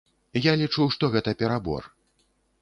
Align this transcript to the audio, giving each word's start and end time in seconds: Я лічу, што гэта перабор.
Я 0.45 0.53
лічу, 0.61 0.87
што 0.95 1.09
гэта 1.17 1.35
перабор. 1.43 1.83